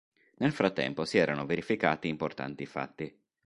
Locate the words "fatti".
2.65-3.15